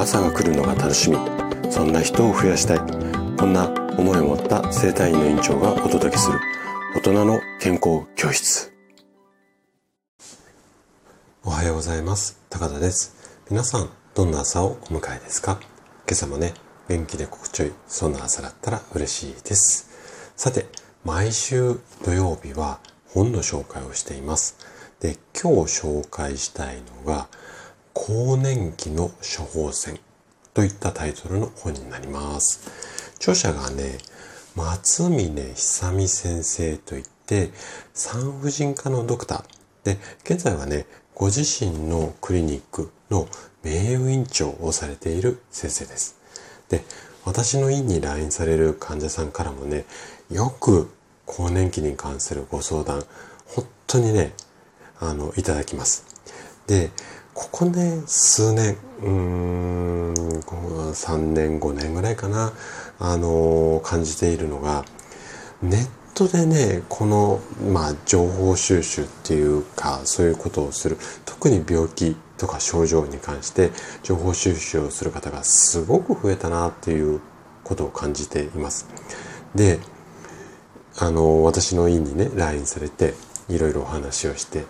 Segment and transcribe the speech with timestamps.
[0.00, 1.18] 朝が来るのが楽しみ。
[1.70, 2.78] そんな人を増やしたい。
[3.36, 3.68] こんな
[3.98, 6.40] 思いを持った生体院の院長がお届けする。
[6.96, 8.72] 大人の健康教室。
[11.44, 12.40] おはようございます。
[12.48, 13.14] 高田です。
[13.50, 15.60] 皆さんどんな朝をお迎えですか？
[15.60, 16.54] 今朝もね
[16.88, 20.32] 元気で心地よいそんな朝だったら嬉しいです。
[20.34, 20.64] さて
[21.04, 24.56] 毎週土曜日は本の紹介をしています。
[25.00, 27.28] で今日紹介したいのが
[28.02, 30.00] 更年期の処方箋
[30.54, 33.12] といったタイトルの本になります。
[33.16, 33.98] 著者がね、
[34.56, 37.50] 松峰久美先生といって、
[37.92, 39.44] 産婦人科のドクター。
[39.84, 43.28] で、現在はね、ご自身のクリニックの
[43.62, 46.16] 名誉院長をされている先生です。
[46.70, 46.82] で、
[47.26, 49.84] 私の院に来院される患者さんからもね、
[50.30, 50.90] よく
[51.26, 53.04] 更年期に関するご相談、
[53.46, 54.32] 本当にね、
[54.98, 56.06] あの、いただきます。
[56.66, 56.90] で、
[57.40, 62.52] ここね、数年、うーん、3年、5年ぐらいかな、
[62.98, 64.84] あのー、感じているのが、
[65.62, 67.40] ネットでね、この、
[67.72, 73.70] まあ、情報収集っていうか、そういうことをする、特に病気とか症状に関して
[74.02, 77.22] 情報収集をする方がすごく増えたなっていう
[77.64, 78.86] ことを感じています。
[79.54, 79.78] で、
[80.98, 83.14] あの、私の院にね、LINE されて、
[83.48, 84.66] いろいろお話をして、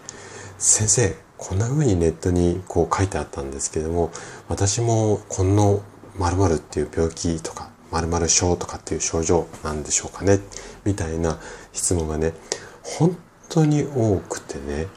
[0.57, 4.13] 先生、こんな風にネットにこう書いてあったんですけども、
[4.49, 5.83] 私もこの
[6.19, 10.39] 〇〇っていう病気とか、〇〇症とかっていう症状なんでしょうかね
[10.85, 11.41] みたいな
[11.73, 12.35] 質問がね、
[12.83, 13.17] 本
[13.49, 14.89] 当に多くてね、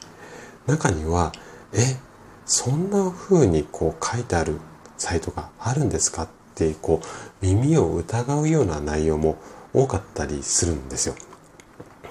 [0.66, 1.32] 中には、
[1.72, 1.96] え、
[2.44, 4.60] そんな風にこう書いてある
[4.98, 9.38] サイトがあるんですかってこう耳を疑うような内容も
[9.72, 11.14] 多かったりするんですよ。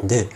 [0.03, 0.27] で、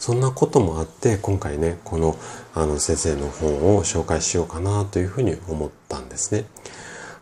[0.00, 2.16] そんなこともあって今回ねこの
[2.54, 6.46] あの先生の本を紹介しようかなというふうに思ったんですね。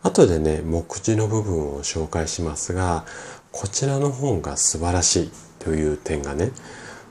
[0.03, 3.05] 後でね目次の部分を紹介しますが
[3.51, 6.53] こちらの本が素晴らしいという点がね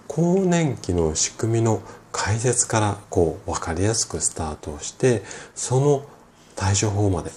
[0.07, 1.81] 更年期の仕組みの
[2.13, 5.23] 解説からこう分かりやすくスタートして
[5.53, 6.05] その
[6.55, 7.31] 対処法まで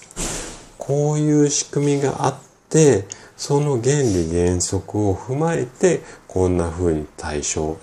[0.77, 2.35] こういう仕組みがあっ
[2.69, 3.05] て
[3.41, 7.79] その原理原則を踏まえてこんな風に対処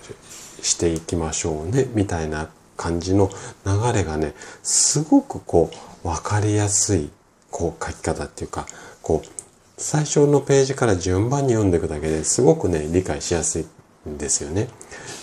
[0.62, 3.28] していきましょうねみたいな感じの
[3.66, 5.68] 流れがねすごくこ
[6.04, 7.10] う分かりやすい
[7.50, 8.66] こう書き方っていうか
[9.02, 9.28] こう
[9.76, 13.66] 最初のページから順番に読んでいくだけですごくね理解しやすい
[14.08, 14.68] んですよね。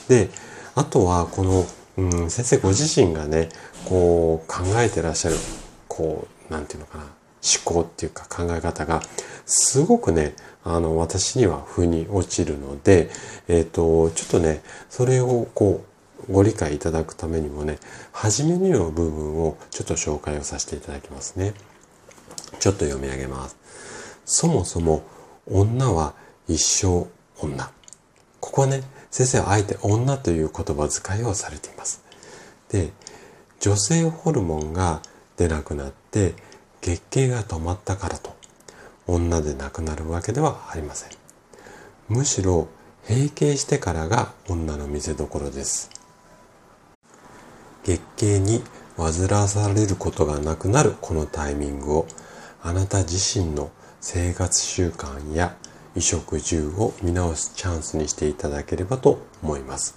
[0.10, 0.30] で
[0.76, 3.48] あとはこの、うん、先生ご自身がね
[3.86, 5.38] こう考えてらっしゃる
[5.88, 7.06] こう何て言うのかな
[7.46, 9.02] 思考っていうか考え方が
[9.46, 10.36] すごくね
[10.68, 13.12] あの、私には腑に落ちるので、
[13.48, 15.86] えっ、ー、と、ちょっとね、それをこ
[16.28, 17.78] う、ご理解いただくためにもね、
[18.12, 21.54] 初めにの部分をちょっと紹介をさせていただきますね。
[22.60, 23.58] ちょっと読み上げます。
[24.26, 25.04] そもそも、
[25.46, 26.16] 女は
[26.48, 27.08] 一生
[27.40, 27.72] 女。
[28.40, 28.82] ここはね、
[29.12, 32.04] 先生はあえて女という言葉遣いをされています。
[32.72, 32.90] で、
[33.60, 35.04] 女性ホルモンが
[35.38, 36.34] 出なくなって
[36.86, 38.36] 月経が止まったからと
[39.08, 41.10] 女でなくなるわけではありません。
[42.10, 42.68] むしろ
[43.08, 45.90] 閉経してからが女の見せ所です。
[47.84, 48.62] 月経に
[48.98, 52.08] 煩わされることがなくなるこのタイミングを
[52.62, 55.56] あなた自身の生活習慣や
[55.96, 59.96] 衣食住を見直すチャンスにしていただければと思います。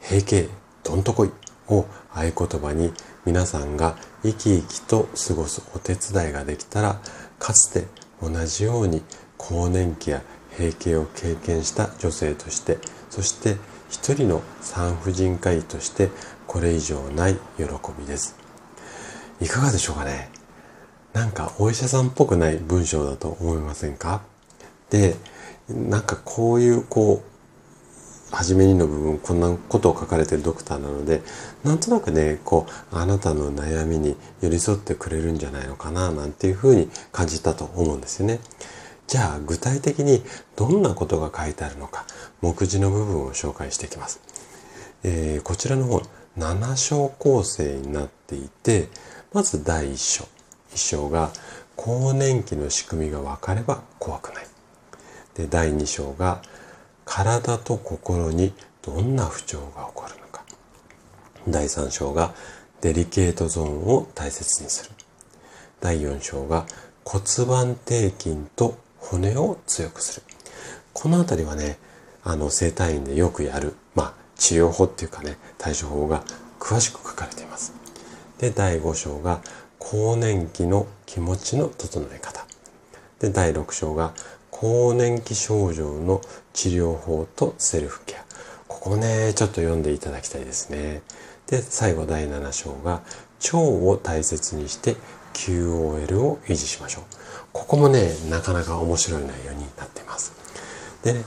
[0.00, 0.48] 閉経
[0.84, 1.32] どんとこい
[1.66, 1.84] を
[2.14, 2.92] 合言葉に
[3.26, 7.00] 皆さんが生き生きと過ごすお手伝いができたら
[7.38, 7.86] かつて
[8.22, 9.02] 同じように
[9.36, 10.22] 更年期や
[10.56, 12.78] 閉経を経験した女性として
[13.10, 13.56] そして
[13.90, 16.10] 一人の産婦人科医として
[16.46, 17.64] これ以上ない喜
[17.98, 18.36] びです。
[19.40, 20.30] いかがでしょうかね？
[21.12, 24.22] なんかお医者さんっぽくない文章だと思いませんか？
[24.90, 25.16] で
[25.68, 27.33] なんかこういうこう
[28.34, 31.22] 初めにの部分こんなことを書かれてるドクターなので
[31.62, 38.40] なんとなくねこうあなたの悩みに寄り添ってくれるんじゃないのかななんていうふうに感じたと思うんですよね。
[39.06, 40.22] じゃあ具体的に
[40.56, 42.06] どんなことが書いてあるのか
[42.40, 44.20] 目次の部分を紹介していきます。
[45.02, 46.02] えー、こちらの本
[46.38, 48.88] 7章構成になっていて
[49.32, 50.24] まず第1章
[50.72, 51.30] 1章が
[51.76, 54.46] 更年期の仕組みが分かれば怖くない
[55.34, 56.42] で第2章が
[57.04, 58.52] 体と心に
[58.82, 60.44] どんな不調が起こるのか。
[61.48, 62.34] 第3章が
[62.80, 64.90] デリケートゾーンを大切にする。
[65.80, 66.66] 第4章が
[67.04, 70.26] 骨盤底筋と骨を強くする。
[70.92, 71.78] この辺りはね
[72.22, 76.24] あの整体院でよくやる、まあ、治療法っていうかね対処法が
[76.58, 77.74] 詳しく書かれています。
[78.38, 79.40] で第5章が
[79.78, 82.46] 更年期の気持ちの整え方。
[83.18, 84.12] で、第6章が
[84.64, 86.22] 更年期症状の
[86.54, 88.24] 治療法とセルフケア。
[88.66, 91.02] ここね、ちょっと読んでいただきたいですね。
[91.46, 93.02] で、最後第7章が
[93.44, 94.96] 腸を大切にして
[95.34, 97.04] QOL を維持しましょう。
[97.52, 100.32] ここもね、なかなか面白い内容になっています。
[101.02, 101.24] でね、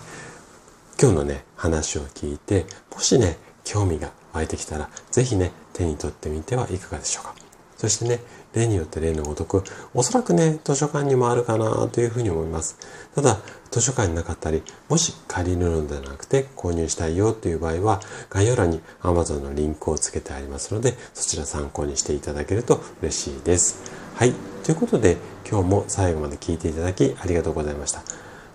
[1.00, 7.47] 今日のね、話を聞いて、もしね、興味が湧いてきたら、ぜひね、手に取ってみてはいかがでしょうか。
[7.78, 8.20] そしてね、
[8.54, 9.64] 例によって例のごとく、
[9.94, 12.78] おそらくね、図書館にもあるかなというふうに思います。
[13.14, 13.40] ただ、
[13.70, 23.82] 図書館になかったり、もし借りるのではなくて購入したいよという場合は、概要欄に Amazon のリンクをつけてありますので、そちら参考にしていただけると嬉しいです。
[24.16, 24.34] はい。
[24.64, 25.18] ということで、
[25.50, 28.02] 今日も最後まで聞いていただきありがとうございました。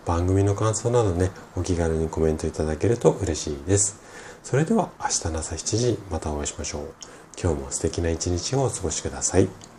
[0.05, 4.01] 番組の感想などね、お気軽にコメントいただけると嬉しいです。
[4.43, 7.22] それでは明日の朝7時またお会いしましょう。
[7.41, 9.72] 今日も素敵な一日をお過ごしください。